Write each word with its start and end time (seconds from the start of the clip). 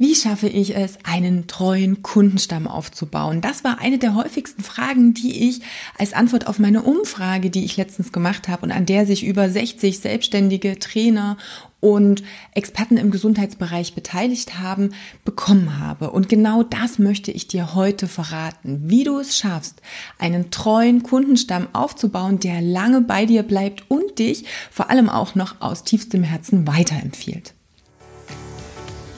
Wie 0.00 0.14
schaffe 0.14 0.48
ich 0.48 0.74
es, 0.74 0.96
einen 1.02 1.46
treuen 1.46 2.02
Kundenstamm 2.02 2.66
aufzubauen? 2.66 3.42
Das 3.42 3.64
war 3.64 3.80
eine 3.80 3.98
der 3.98 4.14
häufigsten 4.14 4.62
Fragen, 4.62 5.12
die 5.12 5.50
ich 5.50 5.60
als 5.98 6.14
Antwort 6.14 6.46
auf 6.46 6.58
meine 6.58 6.80
Umfrage, 6.80 7.50
die 7.50 7.66
ich 7.66 7.76
letztens 7.76 8.10
gemacht 8.10 8.48
habe 8.48 8.62
und 8.62 8.72
an 8.72 8.86
der 8.86 9.04
sich 9.04 9.26
über 9.26 9.50
60 9.50 9.98
selbstständige 9.98 10.78
Trainer 10.78 11.36
und 11.80 12.22
Experten 12.54 12.96
im 12.96 13.10
Gesundheitsbereich 13.10 13.94
beteiligt 13.94 14.58
haben, 14.58 14.94
bekommen 15.26 15.78
habe. 15.78 16.12
Und 16.12 16.30
genau 16.30 16.62
das 16.62 16.98
möchte 16.98 17.30
ich 17.30 17.46
dir 17.46 17.74
heute 17.74 18.08
verraten, 18.08 18.80
wie 18.84 19.04
du 19.04 19.18
es 19.18 19.36
schaffst, 19.36 19.82
einen 20.18 20.50
treuen 20.50 21.02
Kundenstamm 21.02 21.68
aufzubauen, 21.74 22.38
der 22.38 22.62
lange 22.62 23.02
bei 23.02 23.26
dir 23.26 23.42
bleibt 23.42 23.84
und 23.90 24.18
dich 24.18 24.46
vor 24.70 24.88
allem 24.88 25.10
auch 25.10 25.34
noch 25.34 25.60
aus 25.60 25.84
tiefstem 25.84 26.22
Herzen 26.22 26.66
weiterempfiehlt. 26.66 27.52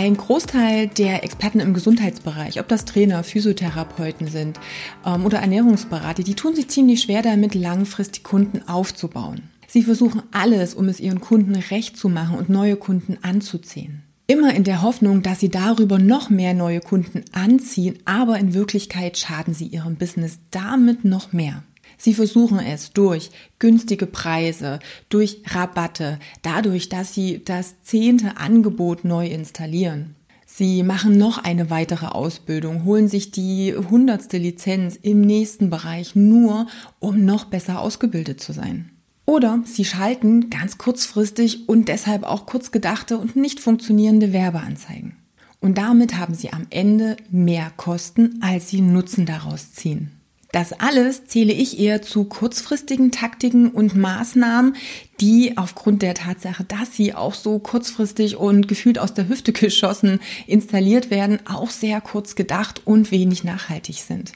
Ein 0.00 0.16
Großteil 0.16 0.86
der 0.86 1.24
Experten 1.24 1.58
im 1.58 1.74
Gesundheitsbereich, 1.74 2.60
ob 2.60 2.68
das 2.68 2.84
Trainer, 2.84 3.24
Physiotherapeuten 3.24 4.28
sind 4.28 4.60
ähm, 5.04 5.26
oder 5.26 5.40
Ernährungsberater, 5.40 6.22
die 6.22 6.36
tun 6.36 6.54
sich 6.54 6.68
ziemlich 6.68 7.02
schwer 7.02 7.20
damit, 7.20 7.56
langfristig 7.56 8.22
Kunden 8.22 8.62
aufzubauen. 8.68 9.50
Sie 9.66 9.82
versuchen 9.82 10.22
alles, 10.30 10.74
um 10.74 10.88
es 10.88 11.00
ihren 11.00 11.20
Kunden 11.20 11.56
recht 11.56 11.96
zu 11.96 12.08
machen 12.08 12.38
und 12.38 12.48
neue 12.48 12.76
Kunden 12.76 13.18
anzuziehen. 13.22 14.04
Immer 14.28 14.54
in 14.54 14.62
der 14.62 14.82
Hoffnung, 14.82 15.24
dass 15.24 15.40
sie 15.40 15.48
darüber 15.48 15.98
noch 15.98 16.30
mehr 16.30 16.54
neue 16.54 16.78
Kunden 16.78 17.24
anziehen, 17.32 17.98
aber 18.04 18.38
in 18.38 18.54
Wirklichkeit 18.54 19.18
schaden 19.18 19.52
sie 19.52 19.66
ihrem 19.66 19.96
Business 19.96 20.38
damit 20.52 21.04
noch 21.04 21.32
mehr. 21.32 21.64
Sie 21.98 22.14
versuchen 22.14 22.60
es 22.60 22.92
durch 22.92 23.30
günstige 23.58 24.06
Preise, 24.06 24.78
durch 25.08 25.42
Rabatte, 25.46 26.18
dadurch, 26.42 26.88
dass 26.88 27.12
sie 27.12 27.42
das 27.44 27.82
zehnte 27.82 28.36
Angebot 28.38 29.04
neu 29.04 29.26
installieren. 29.26 30.14
Sie 30.46 30.82
machen 30.82 31.18
noch 31.18 31.38
eine 31.38 31.68
weitere 31.70 32.06
Ausbildung, 32.06 32.84
holen 32.84 33.08
sich 33.08 33.32
die 33.32 33.74
hundertste 33.74 34.38
Lizenz 34.38 34.98
im 35.02 35.20
nächsten 35.20 35.68
Bereich 35.70 36.16
nur, 36.16 36.66
um 37.00 37.24
noch 37.24 37.44
besser 37.44 37.80
ausgebildet 37.80 38.40
zu 38.40 38.52
sein. 38.52 38.90
Oder 39.26 39.62
sie 39.66 39.84
schalten 39.84 40.48
ganz 40.48 40.78
kurzfristig 40.78 41.68
und 41.68 41.88
deshalb 41.88 42.22
auch 42.22 42.46
kurz 42.46 42.70
gedachte 42.70 43.18
und 43.18 43.36
nicht 43.36 43.60
funktionierende 43.60 44.32
Werbeanzeigen. 44.32 45.16
Und 45.60 45.76
damit 45.76 46.16
haben 46.16 46.34
sie 46.34 46.52
am 46.52 46.66
Ende 46.70 47.16
mehr 47.30 47.70
Kosten, 47.76 48.38
als 48.40 48.70
sie 48.70 48.80
Nutzen 48.80 49.26
daraus 49.26 49.72
ziehen. 49.72 50.17
Das 50.52 50.72
alles 50.72 51.26
zähle 51.26 51.52
ich 51.52 51.78
eher 51.78 52.00
zu 52.00 52.24
kurzfristigen 52.24 53.10
Taktiken 53.10 53.68
und 53.68 53.94
Maßnahmen, 53.94 54.76
die 55.20 55.58
aufgrund 55.58 56.00
der 56.00 56.14
Tatsache, 56.14 56.64
dass 56.64 56.94
sie 56.94 57.14
auch 57.14 57.34
so 57.34 57.58
kurzfristig 57.58 58.36
und 58.36 58.66
gefühlt 58.66 58.98
aus 58.98 59.12
der 59.12 59.28
Hüfte 59.28 59.52
geschossen 59.52 60.20
installiert 60.46 61.10
werden, 61.10 61.38
auch 61.46 61.70
sehr 61.70 62.00
kurz 62.00 62.34
gedacht 62.34 62.82
und 62.86 63.10
wenig 63.10 63.44
nachhaltig 63.44 63.96
sind. 63.96 64.32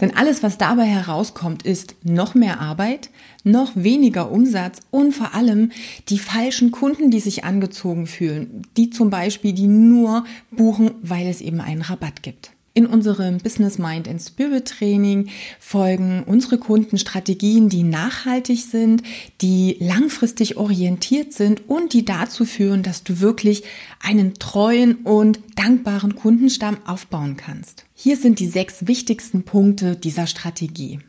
Denn 0.00 0.16
alles, 0.16 0.42
was 0.42 0.58
dabei 0.58 0.86
herauskommt, 0.86 1.62
ist 1.62 1.94
noch 2.02 2.34
mehr 2.34 2.58
Arbeit, 2.58 3.10
noch 3.44 3.70
weniger 3.76 4.32
Umsatz 4.32 4.80
und 4.90 5.12
vor 5.12 5.32
allem 5.32 5.70
die 6.08 6.18
falschen 6.18 6.72
Kunden, 6.72 7.12
die 7.12 7.20
sich 7.20 7.44
angezogen 7.44 8.08
fühlen, 8.08 8.66
die 8.76 8.90
zum 8.90 9.10
Beispiel 9.10 9.52
die 9.52 9.68
nur 9.68 10.24
buchen, 10.50 10.90
weil 11.02 11.28
es 11.28 11.40
eben 11.40 11.60
einen 11.60 11.82
Rabatt 11.82 12.24
gibt. 12.24 12.50
In 12.74 12.86
unserem 12.86 13.36
Business 13.36 13.76
Mind 13.76 14.08
and 14.08 14.22
Spirit 14.22 14.66
Training 14.66 15.28
folgen 15.60 16.22
unsere 16.24 16.56
Kunden 16.56 16.96
Strategien, 16.96 17.68
die 17.68 17.82
nachhaltig 17.82 18.62
sind, 18.62 19.02
die 19.42 19.76
langfristig 19.78 20.56
orientiert 20.56 21.34
sind 21.34 21.68
und 21.68 21.92
die 21.92 22.06
dazu 22.06 22.46
führen, 22.46 22.82
dass 22.82 23.04
du 23.04 23.20
wirklich 23.20 23.64
einen 24.00 24.34
treuen 24.34 24.96
und 25.04 25.40
dankbaren 25.54 26.14
Kundenstamm 26.14 26.78
aufbauen 26.86 27.36
kannst. 27.36 27.84
Hier 27.94 28.16
sind 28.16 28.38
die 28.38 28.48
sechs 28.48 28.86
wichtigsten 28.86 29.42
Punkte 29.42 29.94
dieser 29.94 30.26
Strategie. 30.26 31.00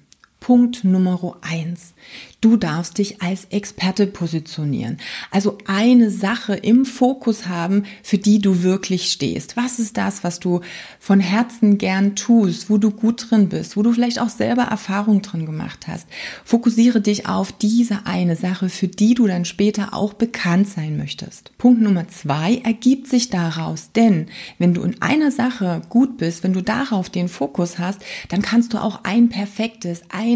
Punkt 0.43 0.83
Nummer 0.83 1.37
eins. 1.39 1.93
Du 2.41 2.57
darfst 2.57 2.97
dich 2.97 3.21
als 3.21 3.45
Experte 3.45 4.05
positionieren. 4.05 4.97
Also 5.31 5.57
eine 5.65 6.09
Sache 6.09 6.55
im 6.55 6.83
Fokus 6.83 7.47
haben, 7.47 7.85
für 8.03 8.17
die 8.17 8.39
du 8.39 8.61
wirklich 8.61 9.09
stehst. 9.09 9.55
Was 9.55 9.79
ist 9.79 9.95
das, 9.95 10.25
was 10.25 10.41
du 10.41 10.59
von 10.99 11.21
Herzen 11.21 11.77
gern 11.77 12.17
tust, 12.17 12.69
wo 12.69 12.77
du 12.77 12.91
gut 12.91 13.29
drin 13.29 13.47
bist, 13.47 13.77
wo 13.77 13.83
du 13.83 13.93
vielleicht 13.93 14.19
auch 14.19 14.27
selber 14.27 14.63
Erfahrung 14.63 15.21
drin 15.21 15.45
gemacht 15.45 15.87
hast? 15.87 16.07
Fokussiere 16.43 16.99
dich 16.99 17.29
auf 17.29 17.53
diese 17.53 18.05
eine 18.05 18.35
Sache, 18.35 18.67
für 18.67 18.89
die 18.89 19.13
du 19.13 19.25
dann 19.27 19.45
später 19.45 19.93
auch 19.93 20.11
bekannt 20.11 20.67
sein 20.67 20.97
möchtest. 20.97 21.57
Punkt 21.57 21.81
Nummer 21.81 22.09
zwei 22.09 22.57
ergibt 22.65 23.07
sich 23.07 23.29
daraus, 23.29 23.93
denn 23.95 24.25
wenn 24.57 24.73
du 24.73 24.81
in 24.81 25.01
einer 25.01 25.31
Sache 25.31 25.81
gut 25.87 26.17
bist, 26.17 26.43
wenn 26.43 26.51
du 26.51 26.61
darauf 26.61 27.09
den 27.09 27.29
Fokus 27.29 27.79
hast, 27.79 28.01
dann 28.27 28.41
kannst 28.41 28.73
du 28.73 28.79
auch 28.79 29.05
ein 29.05 29.29
perfektes, 29.29 30.01
ein 30.09 30.32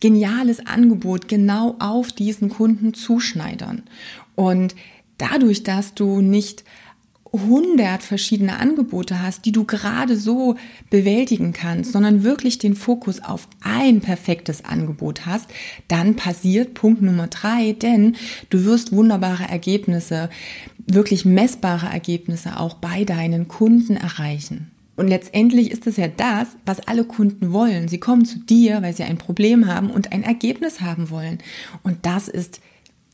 geniales 0.00 0.66
Angebot 0.66 1.28
genau 1.28 1.76
auf 1.78 2.12
diesen 2.12 2.48
Kunden 2.48 2.94
zuschneidern. 2.94 3.82
Und 4.34 4.74
dadurch, 5.18 5.62
dass 5.62 5.94
du 5.94 6.20
nicht 6.20 6.64
100 7.32 8.02
verschiedene 8.02 8.58
Angebote 8.58 9.22
hast, 9.22 9.44
die 9.44 9.52
du 9.52 9.64
gerade 9.64 10.16
so 10.16 10.56
bewältigen 10.90 11.52
kannst, 11.52 11.92
sondern 11.92 12.24
wirklich 12.24 12.58
den 12.58 12.74
Fokus 12.74 13.22
auf 13.22 13.46
ein 13.60 14.00
perfektes 14.00 14.64
Angebot 14.64 15.26
hast, 15.26 15.48
dann 15.86 16.16
passiert 16.16 16.74
Punkt 16.74 17.02
Nummer 17.02 17.28
drei, 17.28 17.72
denn 17.72 18.16
du 18.48 18.64
wirst 18.64 18.92
wunderbare 18.92 19.44
Ergebnisse, 19.44 20.28
wirklich 20.86 21.24
messbare 21.24 21.86
Ergebnisse 21.86 22.58
auch 22.58 22.74
bei 22.74 23.04
deinen 23.04 23.46
Kunden 23.46 23.96
erreichen. 23.96 24.70
Und 25.00 25.08
letztendlich 25.08 25.70
ist 25.70 25.86
es 25.86 25.96
ja 25.96 26.08
das, 26.08 26.48
was 26.66 26.86
alle 26.86 27.04
Kunden 27.04 27.54
wollen. 27.54 27.88
Sie 27.88 27.98
kommen 27.98 28.26
zu 28.26 28.38
dir, 28.38 28.82
weil 28.82 28.94
sie 28.94 29.02
ein 29.02 29.16
Problem 29.16 29.66
haben 29.66 29.90
und 29.90 30.12
ein 30.12 30.22
Ergebnis 30.22 30.82
haben 30.82 31.08
wollen. 31.08 31.38
Und 31.82 32.04
das 32.04 32.28
ist 32.28 32.60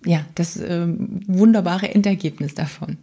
ja 0.04 0.24
das 0.34 0.56
äh, 0.56 0.88
wunderbare 1.28 1.94
Endergebnis 1.94 2.54
davon. 2.54 2.96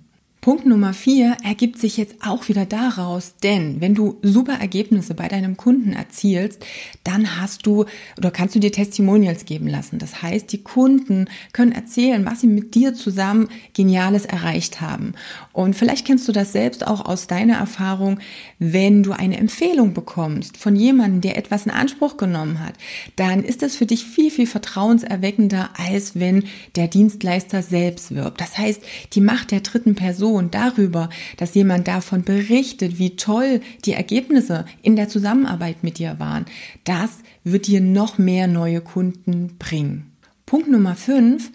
Punkt 0.43 0.65
Nummer 0.65 0.91
vier 0.91 1.37
ergibt 1.41 1.79
sich 1.79 1.95
jetzt 1.95 2.15
auch 2.19 2.49
wieder 2.49 2.65
daraus, 2.65 3.35
denn 3.43 3.79
wenn 3.79 3.95
du 3.95 4.17
super 4.23 4.55
Ergebnisse 4.59 5.13
bei 5.13 5.29
deinem 5.29 5.55
Kunden 5.55 5.93
erzielst, 5.93 6.65
dann 7.05 7.39
hast 7.39 7.65
du 7.65 7.85
oder 8.17 8.29
kannst 8.29 8.53
du 8.53 8.59
dir 8.59 8.73
Testimonials 8.73 9.45
geben 9.45 9.69
lassen. 9.69 9.99
Das 9.99 10.21
heißt, 10.21 10.51
die 10.51 10.61
Kunden 10.61 11.29
können 11.53 11.71
erzählen, 11.71 12.25
was 12.25 12.41
sie 12.41 12.47
mit 12.47 12.75
dir 12.75 12.93
zusammen 12.93 13.47
Geniales 13.71 14.25
erreicht 14.25 14.81
haben. 14.81 15.13
Und 15.53 15.77
vielleicht 15.77 16.05
kennst 16.05 16.27
du 16.27 16.33
das 16.33 16.51
selbst 16.51 16.85
auch 16.85 17.05
aus 17.05 17.27
deiner 17.27 17.55
Erfahrung, 17.55 18.19
wenn 18.59 19.01
du 19.01 19.13
eine 19.13 19.37
Empfehlung 19.37 19.93
bekommst 19.93 20.57
von 20.57 20.75
jemandem, 20.75 21.21
der 21.21 21.37
etwas 21.37 21.67
in 21.67 21.71
Anspruch 21.71 22.17
genommen 22.17 22.59
hat, 22.59 22.73
dann 23.15 23.45
ist 23.45 23.61
das 23.61 23.77
für 23.77 23.85
dich 23.85 24.03
viel, 24.03 24.29
viel 24.29 24.47
vertrauenserweckender, 24.47 25.69
als 25.77 26.19
wenn 26.19 26.43
der 26.75 26.89
Dienstleister 26.89 27.61
selbst 27.61 28.13
wirbt. 28.13 28.41
Das 28.41 28.57
heißt, 28.57 28.81
die 29.13 29.21
Macht 29.21 29.51
der 29.51 29.61
dritten 29.61 29.95
Person 29.95 30.32
Information 30.33 30.51
darüber, 30.51 31.09
dass 31.37 31.55
jemand 31.55 31.87
davon 31.87 32.23
berichtet, 32.23 32.99
wie 32.99 33.15
toll 33.15 33.61
die 33.85 33.93
Ergebnisse 33.93 34.65
in 34.81 34.95
der 34.95 35.09
Zusammenarbeit 35.09 35.83
mit 35.83 35.99
dir 35.99 36.19
waren, 36.19 36.45
das 36.83 37.19
wird 37.43 37.67
dir 37.67 37.81
noch 37.81 38.17
mehr 38.17 38.47
neue 38.47 38.81
Kunden 38.81 39.55
bringen. 39.59 40.11
Punkt 40.45 40.69
Nummer 40.69 40.95
5. 40.95 41.51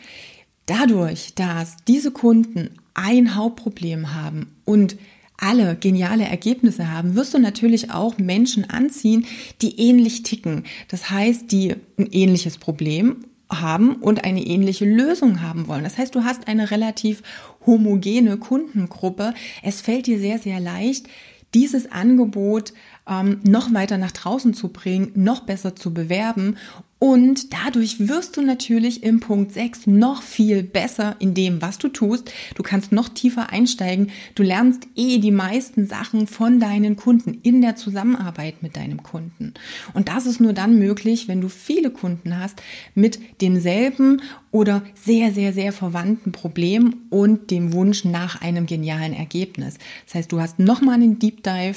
Dadurch, 0.66 1.34
dass 1.34 1.76
diese 1.86 2.10
Kunden 2.10 2.70
ein 2.94 3.34
Hauptproblem 3.34 4.14
haben 4.14 4.48
und 4.64 4.96
alle 5.40 5.76
geniale 5.76 6.24
Ergebnisse 6.24 6.90
haben, 6.90 7.14
wirst 7.14 7.32
du 7.32 7.38
natürlich 7.38 7.92
auch 7.92 8.18
Menschen 8.18 8.68
anziehen, 8.68 9.24
die 9.62 9.78
ähnlich 9.78 10.24
ticken. 10.24 10.64
Das 10.88 11.10
heißt, 11.10 11.52
die 11.52 11.76
ein 11.96 12.08
ähnliches 12.10 12.58
Problem 12.58 13.24
haben 13.50 13.96
und 13.96 14.24
eine 14.24 14.44
ähnliche 14.44 14.84
Lösung 14.84 15.42
haben 15.42 15.68
wollen. 15.68 15.84
Das 15.84 15.98
heißt, 15.98 16.14
du 16.14 16.24
hast 16.24 16.48
eine 16.48 16.70
relativ 16.70 17.22
homogene 17.64 18.36
Kundengruppe. 18.36 19.34
Es 19.62 19.80
fällt 19.80 20.06
dir 20.06 20.18
sehr, 20.18 20.38
sehr 20.38 20.60
leicht, 20.60 21.08
dieses 21.54 21.90
Angebot 21.90 22.74
ähm, 23.08 23.40
noch 23.42 23.72
weiter 23.72 23.98
nach 23.98 24.12
draußen 24.12 24.54
zu 24.54 24.68
bringen, 24.68 25.12
noch 25.14 25.40
besser 25.40 25.74
zu 25.74 25.94
bewerben 25.94 26.56
Und 27.00 27.52
dadurch 27.52 28.08
wirst 28.08 28.36
du 28.36 28.42
natürlich 28.42 29.04
im 29.04 29.20
Punkt 29.20 29.52
6 29.52 29.86
noch 29.86 30.20
viel 30.20 30.64
besser 30.64 31.14
in 31.20 31.32
dem, 31.32 31.62
was 31.62 31.78
du 31.78 31.88
tust. 31.88 32.32
Du 32.56 32.64
kannst 32.64 32.90
noch 32.90 33.08
tiefer 33.08 33.50
einsteigen. 33.50 34.10
Du 34.34 34.42
lernst 34.42 34.88
eh 34.96 35.18
die 35.18 35.30
meisten 35.30 35.86
Sachen 35.86 36.26
von 36.26 36.58
deinen 36.58 36.96
Kunden 36.96 37.38
in 37.42 37.62
der 37.62 37.76
Zusammenarbeit 37.76 38.64
mit 38.64 38.76
deinem 38.76 39.04
Kunden. 39.04 39.54
Und 39.94 40.08
das 40.08 40.26
ist 40.26 40.40
nur 40.40 40.52
dann 40.52 40.80
möglich, 40.80 41.28
wenn 41.28 41.40
du 41.40 41.48
viele 41.48 41.90
Kunden 41.90 42.36
hast 42.36 42.60
mit 42.96 43.20
demselben 43.40 44.20
oder 44.50 44.82
sehr, 44.94 45.32
sehr, 45.32 45.52
sehr 45.52 45.72
verwandten 45.72 46.32
Problem 46.32 46.96
und 47.10 47.52
dem 47.52 47.72
Wunsch 47.74 48.04
nach 48.04 48.40
einem 48.40 48.66
genialen 48.66 49.12
Ergebnis. 49.12 49.78
Das 50.06 50.16
heißt, 50.16 50.32
du 50.32 50.40
hast 50.40 50.58
nochmal 50.58 50.94
einen 50.94 51.20
Deep 51.20 51.44
Dive, 51.44 51.76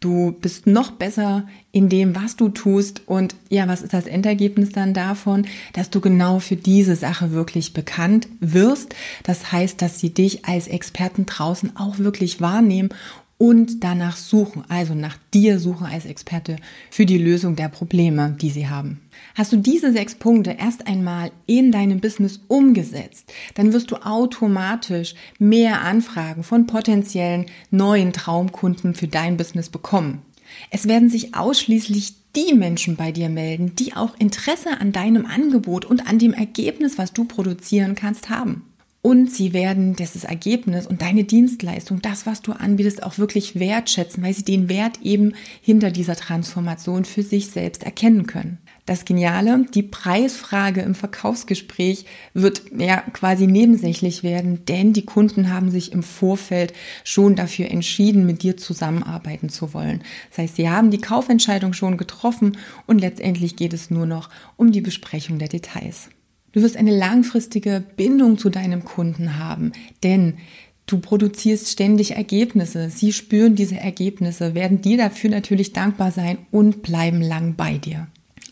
du 0.00 0.32
bist 0.32 0.66
noch 0.68 0.92
besser 0.92 1.46
in 1.72 1.88
dem, 1.88 2.14
was 2.14 2.36
du 2.36 2.48
tust 2.48 3.02
und 3.06 3.34
ja, 3.48 3.66
was 3.66 3.82
ist 3.82 3.92
das 3.92 4.06
Endergebnis 4.06 4.70
dann 4.70 4.94
davon, 4.94 5.46
dass 5.72 5.90
du 5.90 6.00
genau 6.00 6.38
für 6.38 6.56
diese 6.56 6.96
Sache 6.96 7.32
wirklich 7.32 7.72
bekannt 7.72 8.28
wirst. 8.40 8.94
Das 9.24 9.52
heißt, 9.52 9.82
dass 9.82 9.98
sie 9.98 10.14
dich 10.14 10.44
als 10.44 10.68
Experten 10.68 11.26
draußen 11.26 11.76
auch 11.76 11.98
wirklich 11.98 12.40
wahrnehmen 12.40 12.90
und 13.38 13.84
danach 13.84 14.16
suchen, 14.16 14.64
also 14.68 14.94
nach 14.94 15.16
dir 15.32 15.60
suchen 15.60 15.86
als 15.86 16.04
Experte 16.04 16.56
für 16.90 17.06
die 17.06 17.18
Lösung 17.18 17.54
der 17.54 17.68
Probleme, 17.68 18.36
die 18.40 18.50
sie 18.50 18.68
haben. 18.68 19.00
Hast 19.36 19.52
du 19.52 19.56
diese 19.56 19.92
sechs 19.92 20.16
Punkte 20.16 20.56
erst 20.58 20.88
einmal 20.88 21.30
in 21.46 21.70
deinem 21.70 22.00
Business 22.00 22.40
umgesetzt, 22.48 23.32
dann 23.54 23.72
wirst 23.72 23.92
du 23.92 23.96
automatisch 23.96 25.14
mehr 25.38 25.82
Anfragen 25.82 26.42
von 26.42 26.66
potenziellen 26.66 27.46
neuen 27.70 28.12
Traumkunden 28.12 28.94
für 28.94 29.06
dein 29.06 29.36
Business 29.36 29.68
bekommen. 29.68 30.22
Es 30.70 30.88
werden 30.88 31.08
sich 31.08 31.34
ausschließlich 31.34 32.14
die 32.36 32.54
Menschen 32.54 32.96
bei 32.96 33.12
dir 33.12 33.28
melden, 33.28 33.74
die 33.76 33.94
auch 33.94 34.18
Interesse 34.18 34.80
an 34.80 34.92
deinem 34.92 35.26
Angebot 35.26 35.84
und 35.84 36.06
an 36.06 36.18
dem 36.18 36.32
Ergebnis, 36.32 36.98
was 36.98 37.12
du 37.12 37.24
produzieren 37.24 37.94
kannst, 37.94 38.30
haben. 38.30 38.64
Und 39.00 39.30
sie 39.30 39.52
werden 39.52 39.94
dieses 39.94 40.24
Ergebnis 40.24 40.86
und 40.86 41.02
deine 41.02 41.24
Dienstleistung, 41.24 42.02
das, 42.02 42.26
was 42.26 42.42
du 42.42 42.52
anbietest, 42.52 43.02
auch 43.02 43.18
wirklich 43.18 43.58
wertschätzen, 43.58 44.22
weil 44.22 44.34
sie 44.34 44.44
den 44.44 44.68
Wert 44.68 45.00
eben 45.02 45.34
hinter 45.62 45.90
dieser 45.90 46.16
Transformation 46.16 47.04
für 47.04 47.22
sich 47.22 47.46
selbst 47.46 47.84
erkennen 47.84 48.26
können. 48.26 48.58
Das 48.88 49.04
Geniale, 49.04 49.66
die 49.74 49.82
Preisfrage 49.82 50.80
im 50.80 50.94
Verkaufsgespräch 50.94 52.06
wird 52.32 52.62
ja 52.74 53.02
quasi 53.12 53.46
nebensächlich 53.46 54.22
werden, 54.22 54.64
denn 54.64 54.94
die 54.94 55.04
Kunden 55.04 55.52
haben 55.52 55.70
sich 55.70 55.92
im 55.92 56.02
Vorfeld 56.02 56.72
schon 57.04 57.36
dafür 57.36 57.70
entschieden, 57.70 58.24
mit 58.24 58.42
dir 58.42 58.56
zusammenarbeiten 58.56 59.50
zu 59.50 59.74
wollen. 59.74 60.00
Das 60.30 60.38
heißt, 60.38 60.56
sie 60.56 60.70
haben 60.70 60.90
die 60.90 61.02
Kaufentscheidung 61.02 61.74
schon 61.74 61.98
getroffen 61.98 62.56
und 62.86 62.98
letztendlich 62.98 63.56
geht 63.56 63.74
es 63.74 63.90
nur 63.90 64.06
noch 64.06 64.30
um 64.56 64.72
die 64.72 64.80
Besprechung 64.80 65.38
der 65.38 65.48
Details. 65.48 66.08
Du 66.52 66.62
wirst 66.62 66.78
eine 66.78 66.96
langfristige 66.96 67.84
Bindung 67.98 68.38
zu 68.38 68.48
deinem 68.48 68.86
Kunden 68.86 69.38
haben, 69.38 69.72
denn 70.02 70.38
Du 70.86 71.00
produzierst 71.00 71.68
ständig 71.68 72.12
Ergebnisse. 72.12 72.88
Sie 72.88 73.12
spüren 73.12 73.54
diese 73.54 73.76
Ergebnisse, 73.76 74.54
werden 74.54 74.80
dir 74.80 74.96
dafür 74.96 75.28
natürlich 75.28 75.74
dankbar 75.74 76.12
sein 76.12 76.38
und 76.50 76.80
bleiben 76.80 77.20
lang 77.20 77.56
bei 77.56 77.76
dir. 77.76 78.06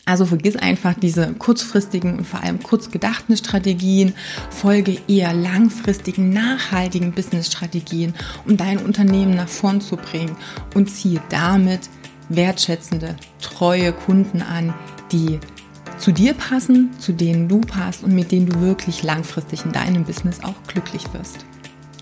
Also 0.07 0.25
vergiss 0.25 0.55
einfach 0.55 0.93
diese 0.93 1.33
kurzfristigen 1.33 2.17
und 2.17 2.25
vor 2.25 2.41
allem 2.41 2.63
kurz 2.63 2.91
gedachten 2.91 3.35
Strategien, 3.35 4.13
folge 4.49 4.97
eher 5.09 5.33
langfristigen, 5.33 6.29
nachhaltigen 6.29 7.11
Business-Strategien, 7.11 8.13
um 8.45 8.55
dein 8.55 8.77
Unternehmen 8.77 9.35
nach 9.35 9.49
vorn 9.49 9.81
zu 9.81 9.97
bringen 9.97 10.37
und 10.73 10.89
ziehe 10.89 11.21
damit 11.27 11.89
wertschätzende, 12.29 13.17
treue 13.41 13.91
Kunden 13.91 14.41
an, 14.41 14.73
die 15.11 15.41
zu 15.97 16.13
dir 16.13 16.33
passen, 16.33 16.89
zu 16.99 17.11
denen 17.11 17.49
du 17.49 17.59
passt 17.59 18.05
und 18.05 18.15
mit 18.15 18.31
denen 18.31 18.45
du 18.45 18.61
wirklich 18.61 19.03
langfristig 19.03 19.65
in 19.65 19.73
deinem 19.73 20.05
Business 20.05 20.41
auch 20.41 20.55
glücklich 20.67 21.03
wirst. 21.11 21.45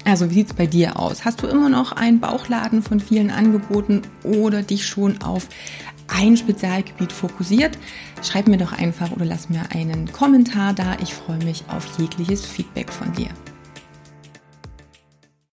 Also 0.04 0.30
wie 0.30 0.36
sieht's 0.36 0.54
bei 0.54 0.68
dir 0.68 1.00
aus? 1.00 1.26
Hast 1.26 1.42
du 1.42 1.48
immer 1.48 1.70
noch 1.70 1.92
einen 1.92 2.20
Bauchladen 2.20 2.84
von 2.84 3.00
vielen 3.00 3.32
Angeboten 3.32 4.04
oder 4.22 4.62
dich 4.62 4.86
schon 4.86 5.24
auf 5.24 5.48
ein 6.08 6.38
Spezialgebiet 6.38 7.12
fokussiert? 7.12 7.78
Schreib 8.24 8.48
mir 8.48 8.58
doch 8.58 8.74
einfach 8.74 9.12
oder 9.12 9.26
lass 9.26 9.50
mir 9.50 9.64
einen 9.72 10.12
Kommentar 10.12 10.74
da. 10.74 10.98
Ich 11.02 11.14
freue 11.14 11.44
mich 11.44 11.64
auf 11.68 11.86
jegliches 11.98 12.46
Feedback 12.46 12.92
von 12.92 13.12
dir. 13.14 13.30